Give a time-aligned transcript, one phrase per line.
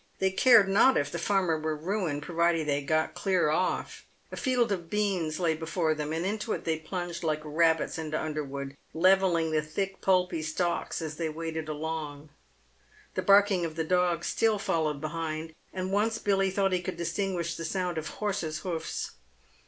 [0.17, 4.03] They cared not if the farmer were ruined provided they got clear off.
[4.31, 8.19] A field of beans lay before them, and into it they plunged like rabbits into
[8.19, 12.29] underwood, levelling the thick, pulpy stalks as they waded along.
[13.13, 17.55] The barking of the dog still followed behind, and once Billy thought he could distinguish
[17.55, 19.11] the sound of horses' hoofs.